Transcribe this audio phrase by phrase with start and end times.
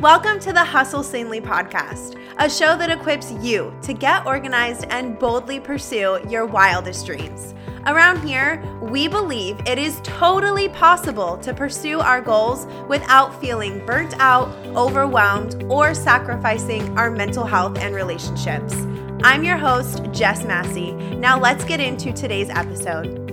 [0.00, 5.18] Welcome to the Hustle Sanely podcast, a show that equips you to get organized and
[5.18, 7.54] boldly pursue your wildest dreams.
[7.86, 14.12] Around here, we believe it is totally possible to pursue our goals without feeling burnt
[14.18, 18.74] out, overwhelmed, or sacrificing our mental health and relationships.
[19.22, 20.92] I'm your host, Jess Massey.
[20.92, 23.25] Now let's get into today's episode.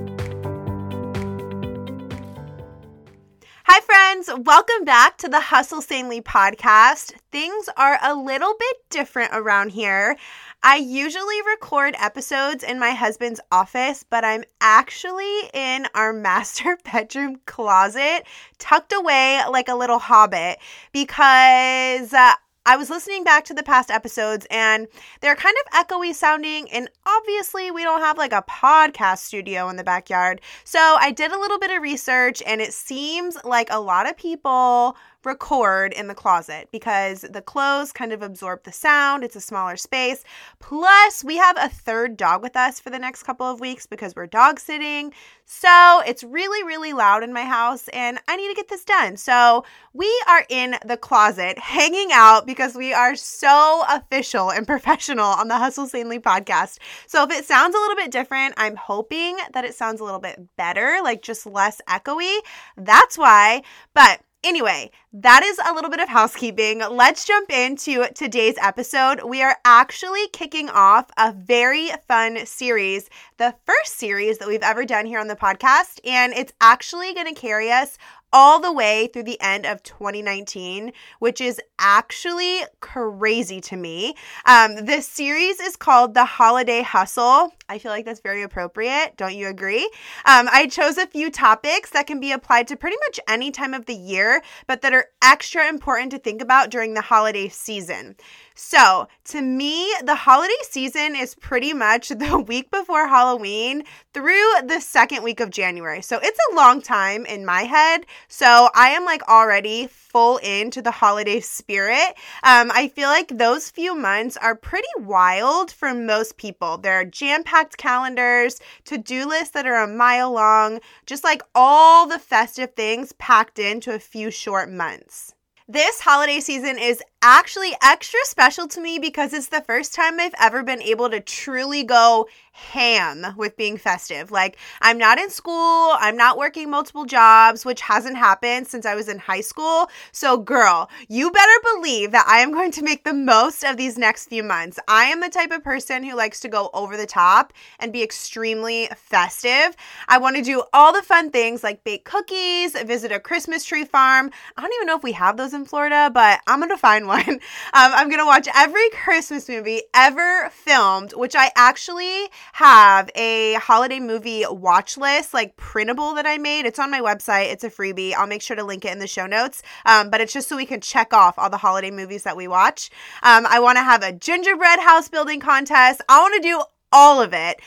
[4.36, 7.14] Welcome back to the Hustle Sanely podcast.
[7.32, 10.18] Things are a little bit different around here.
[10.64, 17.42] I usually record episodes in my husband's office, but I'm actually in our master bedroom
[17.46, 18.26] closet,
[18.58, 20.58] tucked away like a little hobbit,
[20.92, 22.34] because uh,
[22.66, 24.88] I was listening back to the past episodes and
[25.20, 26.72] they're kind of echoey sounding.
[26.72, 30.40] And obviously, we don't have like a podcast studio in the backyard.
[30.64, 34.16] So I did a little bit of research and it seems like a lot of
[34.16, 34.96] people
[35.26, 39.24] record in the closet because the clothes kind of absorb the sound.
[39.24, 40.24] It's a smaller space.
[40.60, 44.16] Plus, we have a third dog with us for the next couple of weeks because
[44.16, 45.14] we're dog sitting.
[45.46, 49.18] So it's really, really loud in my house and I need to get this done.
[49.18, 55.26] So we are in the closet hanging out because we are so official and professional
[55.26, 56.80] on the Hustle Sanely podcast.
[57.08, 60.20] So if it sounds a little bit different, I'm hoping that it sounds a little
[60.20, 62.38] bit better, like just less echoey.
[62.78, 63.64] That's why.
[63.94, 66.80] But Anyway, that is a little bit of housekeeping.
[66.80, 69.24] Let's jump into today's episode.
[69.24, 74.84] We are actually kicking off a very fun series, the first series that we've ever
[74.84, 77.98] done here on the podcast, and it's actually going to carry us
[78.34, 84.16] all the way through the end of 2019, which is actually crazy to me.
[84.46, 87.54] Um, this series is called The Holiday Hustle.
[87.70, 89.16] I feel like that's very appropriate.
[89.16, 89.84] Don't you agree?
[90.26, 93.74] Um, I chose a few topics that can be applied to pretty much any time
[93.74, 98.16] of the year, but that are extra important to think about during the holiday season.
[98.56, 103.84] So, to me, the holiday season is pretty much the week before Halloween
[104.14, 106.02] through the second week of January.
[106.02, 108.06] So, it's a long time in my head.
[108.28, 112.14] So, I am like already full into the holiday spirit.
[112.44, 116.78] Um, I feel like those few months are pretty wild for most people.
[116.78, 121.42] There are jam packed calendars, to do lists that are a mile long, just like
[121.56, 125.34] all the festive things packed into a few short months.
[125.68, 130.36] This holiday season is actually extra special to me because it's the first time I've
[130.40, 134.30] ever been able to truly go ham with being festive.
[134.30, 138.94] Like, I'm not in school, I'm not working multiple jobs, which hasn't happened since I
[138.94, 139.90] was in high school.
[140.12, 143.98] So, girl, you better believe that I am going to make the most of these
[143.98, 144.80] next few months.
[144.88, 148.04] I am the type of person who likes to go over the top and be
[148.04, 149.76] extremely festive.
[150.08, 153.86] I want to do all the fun things like bake cookies, visit a Christmas tree
[153.86, 154.30] farm.
[154.56, 157.08] I don't even know if we have those in Florida, but I'm going to find
[157.08, 157.13] one
[157.76, 163.56] Um, I'm going to watch every Christmas movie ever filmed, which I actually have a
[163.56, 166.66] holiday movie watch list, like printable that I made.
[166.66, 168.14] It's on my website, it's a freebie.
[168.14, 169.64] I'll make sure to link it in the show notes.
[169.86, 172.48] Um, but it's just so we can check off all the holiday movies that we
[172.48, 172.92] watch.
[173.24, 176.02] Um, I want to have a gingerbread house building contest.
[176.08, 177.60] I want to do all of it.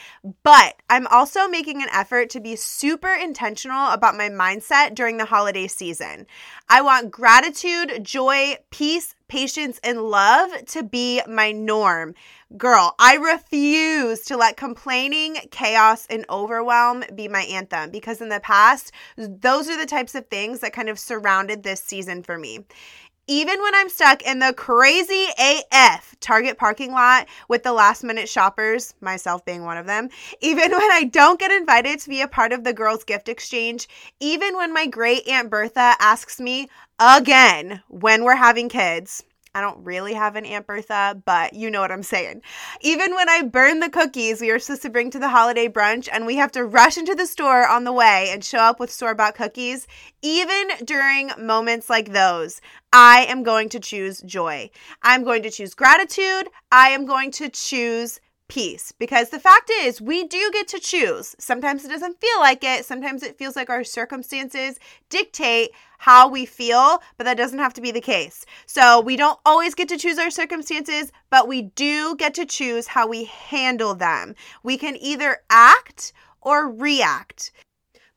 [0.42, 5.26] But I'm also making an effort to be super intentional about my mindset during the
[5.26, 6.26] holiday season.
[6.68, 12.14] I want gratitude, joy, peace, patience, and love to be my norm.
[12.56, 18.38] Girl, I refuse to let complaining, chaos, and overwhelm be my anthem because in the
[18.38, 22.60] past, those are the types of things that kind of surrounded this season for me
[23.26, 28.28] even when I'm stuck in the crazy AF Target parking lot with the last minute
[28.28, 30.08] shoppers, myself being one of them,
[30.40, 33.88] even when I don't get invited to be a part of the girls' gift exchange,
[34.20, 39.24] even when my great Aunt Bertha asks me again when we're having kids,
[39.56, 42.42] I don't really have an Aunt Bertha, but you know what I'm saying.
[42.82, 46.10] Even when I burn the cookies we are supposed to bring to the holiday brunch
[46.12, 48.92] and we have to rush into the store on the way and show up with
[48.92, 49.86] store bought cookies,
[50.20, 52.60] even during moments like those,
[52.92, 54.68] I am going to choose joy.
[55.02, 56.50] I'm going to choose gratitude.
[56.70, 61.34] I am going to choose peace because the fact is we do get to choose.
[61.38, 62.84] Sometimes it doesn't feel like it.
[62.84, 67.80] Sometimes it feels like our circumstances dictate how we feel, but that doesn't have to
[67.80, 68.44] be the case.
[68.66, 72.86] So we don't always get to choose our circumstances, but we do get to choose
[72.86, 74.34] how we handle them.
[74.62, 77.52] We can either act or react.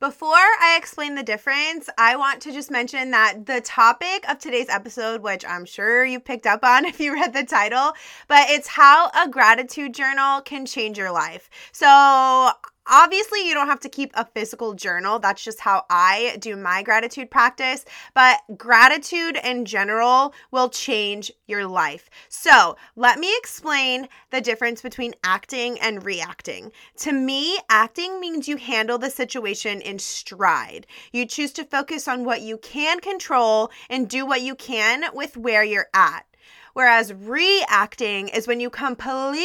[0.00, 4.70] Before I explain the difference, I want to just mention that the topic of today's
[4.70, 7.92] episode, which I'm sure you picked up on if you read the title,
[8.26, 11.50] but it's how a gratitude journal can change your life.
[11.72, 12.50] So
[12.92, 15.20] Obviously, you don't have to keep a physical journal.
[15.20, 17.84] That's just how I do my gratitude practice.
[18.14, 22.10] But gratitude in general will change your life.
[22.28, 26.72] So, let me explain the difference between acting and reacting.
[26.98, 30.88] To me, acting means you handle the situation in stride.
[31.12, 35.36] You choose to focus on what you can control and do what you can with
[35.36, 36.26] where you're at.
[36.72, 39.40] Whereas reacting is when you completely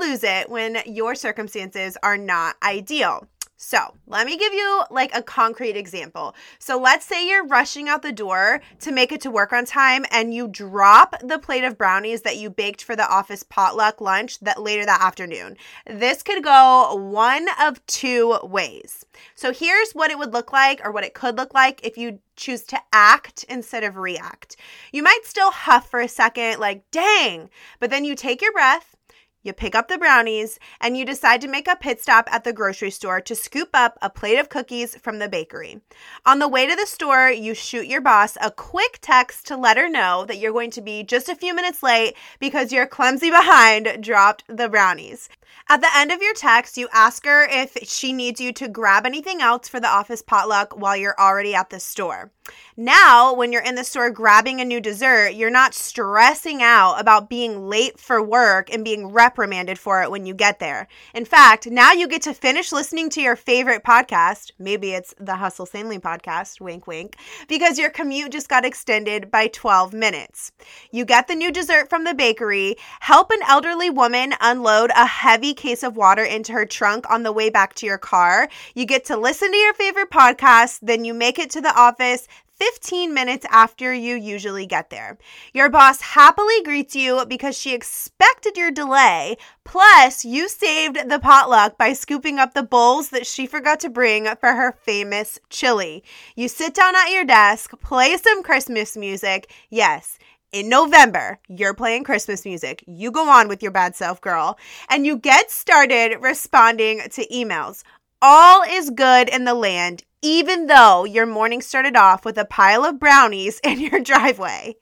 [0.00, 3.26] lose it when your circumstances are not ideal.
[3.60, 6.36] So, let me give you like a concrete example.
[6.60, 10.04] So, let's say you're rushing out the door to make it to work on time
[10.12, 14.38] and you drop the plate of brownies that you baked for the office potluck lunch
[14.40, 15.56] that later that afternoon.
[15.88, 19.04] This could go one of two ways.
[19.34, 22.20] So, here's what it would look like or what it could look like if you
[22.36, 24.56] choose to act instead of react.
[24.92, 27.50] You might still huff for a second like, "Dang."
[27.80, 28.94] But then you take your breath
[29.42, 32.52] you pick up the brownies, and you decide to make a pit stop at the
[32.52, 35.80] grocery store to scoop up a plate of cookies from the bakery.
[36.26, 39.76] On the way to the store, you shoot your boss a quick text to let
[39.76, 43.30] her know that you're going to be just a few minutes late because your clumsy
[43.30, 45.28] behind dropped the brownies.
[45.70, 49.04] At the end of your text, you ask her if she needs you to grab
[49.04, 52.30] anything else for the office potluck while you're already at the store.
[52.76, 57.28] Now, when you're in the store grabbing a new dessert, you're not stressing out about
[57.28, 60.88] being late for work and being reprimanded for it when you get there.
[61.12, 64.52] In fact, now you get to finish listening to your favorite podcast.
[64.58, 67.16] Maybe it's the Hustle Sanely podcast, wink, wink,
[67.46, 70.50] because your commute just got extended by 12 minutes.
[70.92, 75.52] You get the new dessert from the bakery, help an elderly woman unload a heavy
[75.52, 78.48] case of water into her trunk on the way back to your car.
[78.74, 82.26] You get to listen to your favorite podcast, then you make it to the office
[82.58, 85.16] 15 minutes after you usually get there.
[85.54, 91.78] Your boss happily greets you because she expected your delay, plus, you saved the potluck
[91.78, 96.02] by scooping up the bowls that she forgot to bring for her famous chili.
[96.34, 99.52] You sit down at your desk, play some Christmas music.
[99.70, 100.18] Yes,
[100.50, 102.82] in November, you're playing Christmas music.
[102.86, 104.58] You go on with your bad self, girl,
[104.88, 107.82] and you get started responding to emails.
[108.20, 112.84] All is good in the land, even though your morning started off with a pile
[112.84, 114.74] of brownies in your driveway.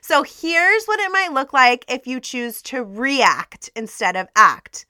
[0.00, 4.86] So here's what it might look like if you choose to react instead of act.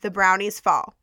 [0.00, 0.94] The brownies fall.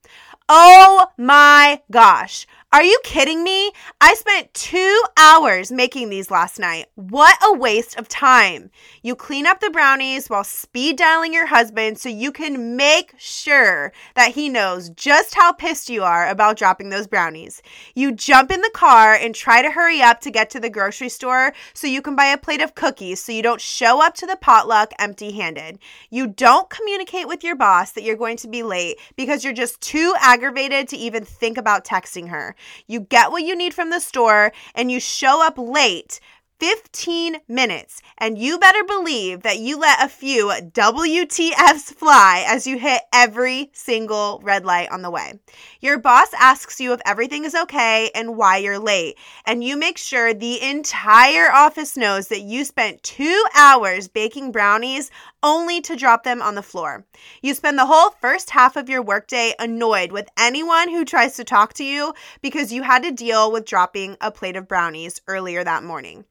[0.47, 2.47] Oh my gosh.
[2.77, 3.71] Are you kidding me?
[3.99, 6.85] I spent two hours making these last night.
[6.93, 8.69] What a waste of time.
[9.01, 13.91] You clean up the brownies while speed dialing your husband so you can make sure
[14.13, 17.63] that he knows just how pissed you are about dropping those brownies.
[17.95, 21.09] You jump in the car and try to hurry up to get to the grocery
[21.09, 24.27] store so you can buy a plate of cookies so you don't show up to
[24.27, 25.79] the potluck empty handed.
[26.11, 29.81] You don't communicate with your boss that you're going to be late because you're just
[29.81, 32.55] too aggravated to even think about texting her.
[32.87, 36.19] You get what you need from the store and you show up late
[36.59, 38.01] 15 minutes.
[38.17, 43.69] And you better believe that you let a few WTFs fly as you hit every
[43.73, 45.33] single red light on the way.
[45.81, 49.17] Your boss asks you if everything is okay and why you're late.
[49.45, 55.11] And you make sure the entire office knows that you spent two hours baking brownies
[55.43, 57.05] only to drop them on the floor.
[57.41, 61.43] You spend the whole first half of your workday annoyed with anyone who tries to
[61.43, 65.63] talk to you because you had to deal with dropping a plate of brownies earlier
[65.63, 66.25] that morning.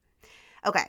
[0.66, 0.86] Okay.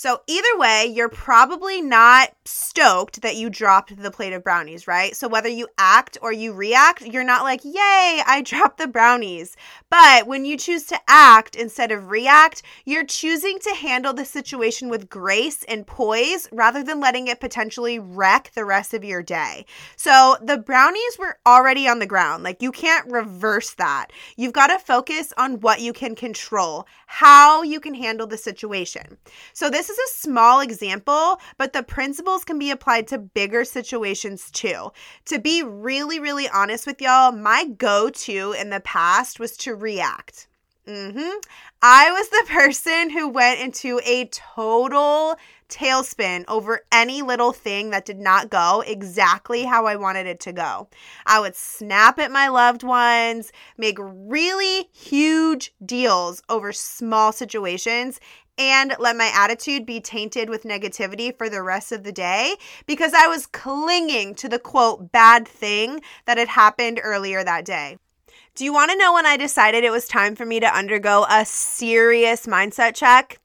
[0.00, 5.16] So, either way, you're probably not stoked that you dropped the plate of brownies, right?
[5.16, 9.56] So, whether you act or you react, you're not like, yay, I dropped the brownies.
[9.90, 14.88] But when you choose to act instead of react, you're choosing to handle the situation
[14.88, 19.66] with grace and poise rather than letting it potentially wreck the rest of your day.
[19.96, 22.44] So, the brownies were already on the ground.
[22.44, 24.12] Like, you can't reverse that.
[24.36, 29.18] You've got to focus on what you can control, how you can handle the situation.
[29.52, 33.64] So, this this is a small example, but the principles can be applied to bigger
[33.64, 34.92] situations too.
[35.26, 39.74] To be really, really honest with y'all, my go to in the past was to
[39.74, 40.48] react.
[40.86, 41.38] Mm-hmm.
[41.82, 45.36] I was the person who went into a total
[45.68, 50.52] tailspin over any little thing that did not go exactly how I wanted it to
[50.52, 50.88] go.
[51.26, 58.18] I would snap at my loved ones, make really huge deals over small situations,
[58.58, 63.14] and let my attitude be tainted with negativity for the rest of the day because
[63.14, 67.98] I was clinging to the quote bad thing that had happened earlier that day.
[68.54, 71.24] Do you want to know when I decided it was time for me to undergo
[71.30, 73.38] a serious mindset check?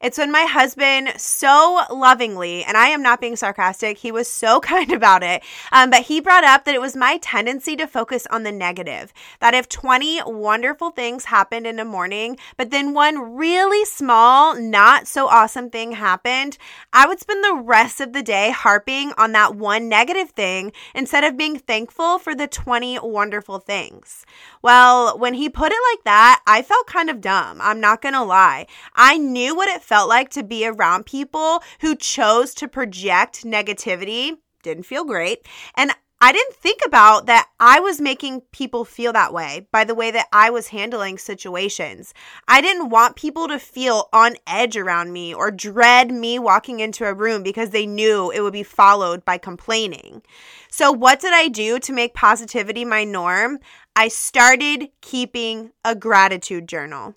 [0.00, 4.60] It's when my husband so lovingly, and I am not being sarcastic, he was so
[4.68, 8.24] kind about it, um, but he brought up that it was my tendency to focus
[8.30, 9.12] on the negative.
[9.40, 15.08] That if 20 wonderful things happened in a morning, but then one really small, not
[15.08, 16.58] so awesome thing happened,
[16.92, 21.24] I would spend the rest of the day harping on that one negative thing instead
[21.24, 24.24] of being thankful for the 20 wonderful things.
[24.62, 27.58] Well, when he put it like that, I felt kind of dumb.
[27.60, 28.66] I'm not going to lie.
[28.94, 34.36] I knew what it felt like to be around people who chose to project negativity.
[34.62, 35.48] Didn't feel great.
[35.74, 39.94] And I didn't think about that I was making people feel that way by the
[39.94, 42.12] way that I was handling situations.
[42.46, 47.06] I didn't want people to feel on edge around me or dread me walking into
[47.06, 50.22] a room because they knew it would be followed by complaining.
[50.70, 53.60] So, what did I do to make positivity my norm?
[53.96, 57.14] I started keeping a gratitude journal.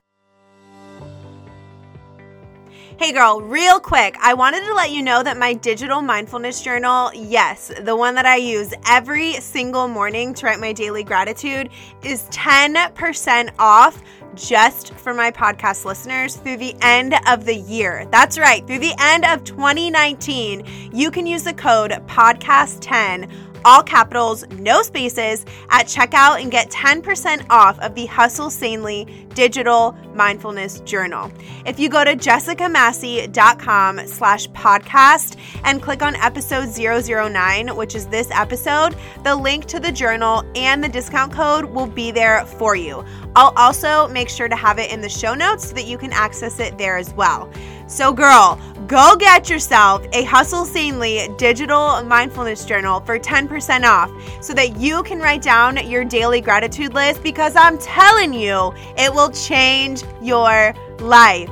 [3.01, 7.09] Hey girl, real quick, I wanted to let you know that my digital mindfulness journal,
[7.15, 11.71] yes, the one that I use every single morning to write my daily gratitude,
[12.03, 14.03] is 10% off
[14.35, 18.05] just for my podcast listeners through the end of the year.
[18.11, 23.31] That's right, through the end of 2019, you can use the code podcast10
[23.65, 29.95] all capitals, no spaces, at checkout and get 10% off of the Hustle Sanely digital
[30.13, 31.31] mindfulness journal.
[31.65, 38.29] If you go to jessicamassey.com slash podcast and click on episode 009, which is this
[38.31, 43.05] episode, the link to the journal and the discount code will be there for you.
[43.35, 46.11] I'll also make sure to have it in the show notes so that you can
[46.11, 47.49] access it there as well.
[47.87, 54.11] So, girl, go get yourself a Hustle Sanely digital mindfulness journal for 10% off
[54.43, 59.13] so that you can write down your daily gratitude list because I'm telling you, it
[59.13, 61.49] will change your life.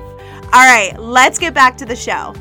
[0.51, 2.33] All right, let's get back to the show.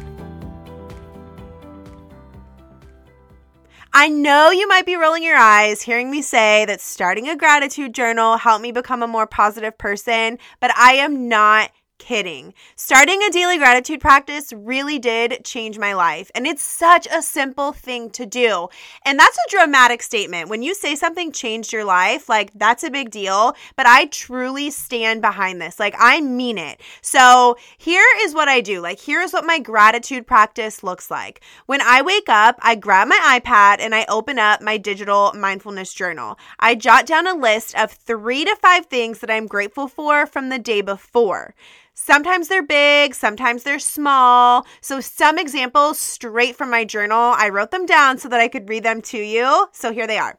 [3.92, 7.94] I know you might be rolling your eyes hearing me say that starting a gratitude
[7.94, 12.54] journal helped me become a more positive person, but I am not kidding.
[12.76, 16.30] Starting a daily gratitude practice really did change my life.
[16.34, 18.68] And it's such a simple thing to do.
[19.04, 20.48] And that's a dramatic statement.
[20.48, 23.54] When you say something changed your life, like that's a big deal.
[23.76, 25.78] But I truly stand behind this.
[25.78, 26.80] Like I mean it.
[27.02, 28.80] So here is what I do.
[28.80, 31.42] Like here's what my gratitude practice looks like.
[31.66, 35.92] When I wake up, I grab my iPad and I open up my digital mindfulness
[35.92, 36.38] journal.
[36.58, 40.48] I jot down a list of three to five things that I'm grateful for from
[40.48, 41.54] the day before.
[42.00, 44.64] Sometimes they're big, sometimes they're small.
[44.80, 48.68] So, some examples straight from my journal, I wrote them down so that I could
[48.68, 49.66] read them to you.
[49.72, 50.38] So, here they are.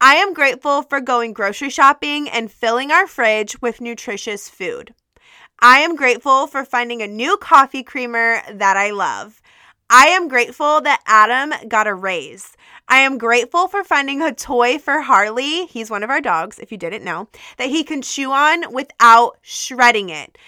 [0.00, 4.94] I am grateful for going grocery shopping and filling our fridge with nutritious food.
[5.58, 9.42] I am grateful for finding a new coffee creamer that I love.
[9.90, 12.56] I am grateful that Adam got a raise.
[12.86, 15.66] I am grateful for finding a toy for Harley.
[15.66, 19.38] He's one of our dogs, if you didn't know, that he can chew on without
[19.42, 20.38] shredding it.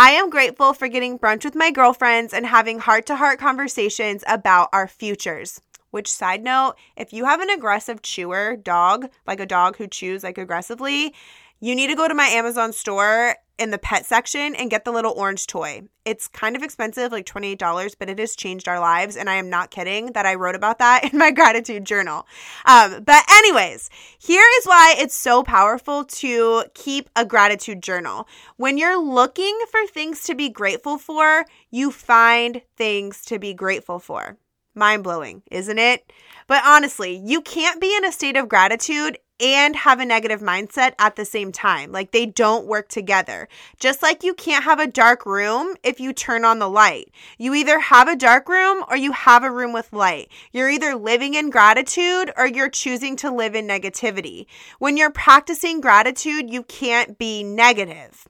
[0.00, 4.22] I am grateful for getting brunch with my girlfriends and having heart to heart conversations
[4.28, 5.60] about our futures.
[5.90, 10.22] Which, side note, if you have an aggressive chewer dog, like a dog who chews
[10.22, 11.16] like aggressively,
[11.58, 14.92] you need to go to my Amazon store in the pet section and get the
[14.92, 15.82] little orange toy.
[16.04, 19.16] It's kind of expensive, like $28, but it has changed our lives.
[19.16, 22.26] And I am not kidding that I wrote about that in my gratitude journal.
[22.64, 28.28] Um, but, anyways, here is why it's so powerful to keep a gratitude journal.
[28.56, 33.98] When you're looking for things to be grateful for, you find things to be grateful
[33.98, 34.38] for.
[34.78, 36.12] Mind blowing, isn't it?
[36.46, 40.92] But honestly, you can't be in a state of gratitude and have a negative mindset
[40.98, 41.90] at the same time.
[41.90, 43.48] Like they don't work together.
[43.78, 47.10] Just like you can't have a dark room if you turn on the light.
[47.38, 50.30] You either have a dark room or you have a room with light.
[50.52, 54.46] You're either living in gratitude or you're choosing to live in negativity.
[54.78, 58.28] When you're practicing gratitude, you can't be negative.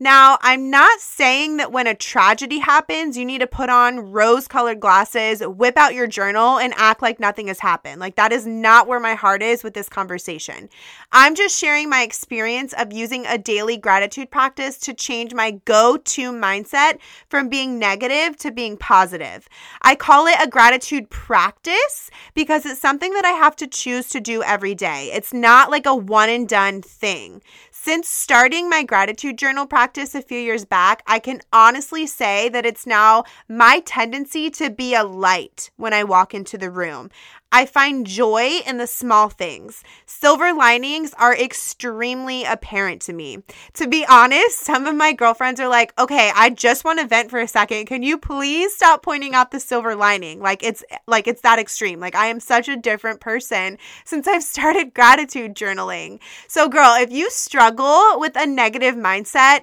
[0.00, 4.48] Now, I'm not saying that when a tragedy happens, you need to put on rose
[4.48, 8.00] colored glasses, whip out your journal, and act like nothing has happened.
[8.00, 10.68] Like, that is not where my heart is with this conversation.
[11.12, 15.96] I'm just sharing my experience of using a daily gratitude practice to change my go
[15.96, 16.98] to mindset
[17.28, 19.48] from being negative to being positive.
[19.82, 24.20] I call it a gratitude practice because it's something that I have to choose to
[24.20, 25.10] do every day.
[25.12, 27.42] It's not like a one and done thing.
[27.84, 32.64] Since starting my gratitude journal practice a few years back, I can honestly say that
[32.64, 37.10] it's now my tendency to be a light when I walk into the room.
[37.52, 39.84] I find joy in the small things.
[40.06, 43.44] Silver linings are extremely apparent to me.
[43.74, 47.30] To be honest, some of my girlfriends are like, "Okay, I just want to vent
[47.30, 47.86] for a second.
[47.86, 52.00] Can you please stop pointing out the silver lining?" Like it's like it's that extreme.
[52.00, 56.18] Like I am such a different person since I've started gratitude journaling.
[56.48, 59.60] So girl, if you struggle with a negative mindset,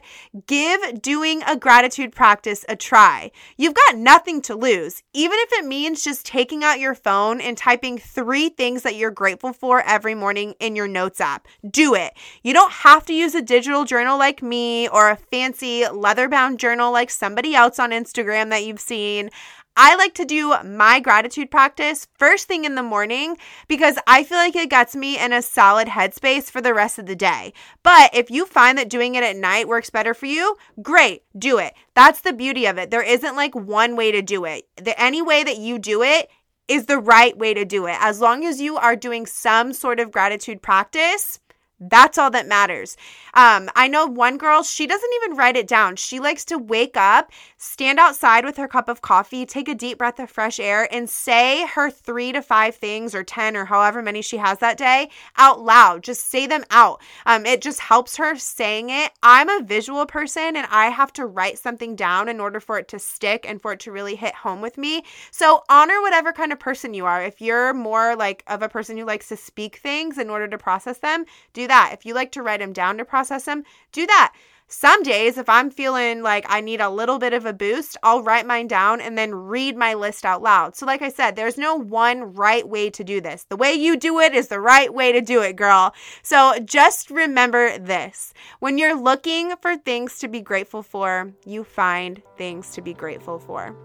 [0.47, 3.31] give doing a gratitude practice a try.
[3.57, 7.57] You've got nothing to lose, even if it means just taking out your phone and
[7.57, 11.47] typing typing three things that you're grateful for every morning in your notes app.
[11.69, 12.11] Do it.
[12.43, 16.59] You don't have to use a digital journal like me or a fancy leather bound
[16.59, 19.29] journal like somebody else on Instagram that you've seen.
[19.77, 23.37] I like to do my gratitude practice first thing in the morning
[23.69, 27.05] because I feel like it gets me in a solid headspace for the rest of
[27.05, 27.53] the day.
[27.83, 31.57] But if you find that doing it at night works better for you, great, do
[31.57, 31.73] it.
[31.95, 32.91] That's the beauty of it.
[32.91, 34.67] There isn't like one way to do it.
[34.75, 36.29] The any way that you do it
[36.71, 37.97] is the right way to do it.
[37.99, 41.37] As long as you are doing some sort of gratitude practice,
[41.81, 42.95] that's all that matters.
[43.33, 45.95] Um, I know one girl, she doesn't even write it down.
[45.95, 49.97] She likes to wake up, stand outside with her cup of coffee, take a deep
[49.97, 54.01] breath of fresh air, and say her three to five things or 10 or however
[54.01, 56.03] many she has that day out loud.
[56.03, 57.01] Just say them out.
[57.25, 59.11] Um, it just helps her saying it.
[59.23, 62.87] I'm a visual person and I have to write something down in order for it
[62.89, 65.03] to stick and for it to really hit home with me.
[65.31, 67.23] So honor whatever kind of person you are.
[67.23, 70.57] If you're more like of a person who likes to speak things in order to
[70.57, 71.93] process them, do that.
[71.93, 73.63] If you like to write them down to process them,
[73.93, 74.33] do that.
[74.73, 78.23] Some days, if I'm feeling like I need a little bit of a boost, I'll
[78.23, 80.77] write mine down and then read my list out loud.
[80.77, 83.43] So, like I said, there's no one right way to do this.
[83.49, 85.93] The way you do it is the right way to do it, girl.
[86.23, 92.21] So, just remember this when you're looking for things to be grateful for, you find
[92.37, 93.75] things to be grateful for.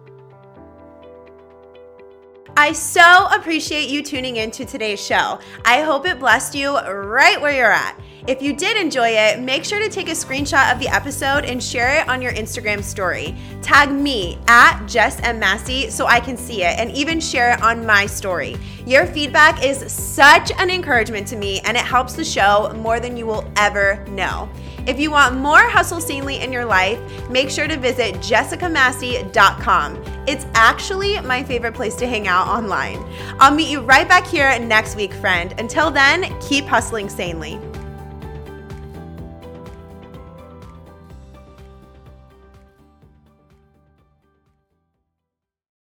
[2.59, 5.39] I so appreciate you tuning in to today's show.
[5.67, 8.01] I hope it blessed you right where you're at.
[8.27, 11.63] If you did enjoy it, make sure to take a screenshot of the episode and
[11.63, 13.37] share it on your Instagram story.
[13.61, 15.39] Tag me at Jess M.
[15.39, 18.57] Massey so I can see it and even share it on my story.
[18.87, 23.19] Your feedback is such an encouragement to me and it helps the show more than
[23.19, 24.49] you will ever know.
[24.87, 30.05] If you want more Hustle Sanely in your life, make sure to visit jessicamassey.com.
[30.28, 33.05] It's actually my favorite place to hang out online.
[33.40, 35.53] I'll meet you right back here next week, friend.
[35.59, 37.59] Until then, keep hustling sanely.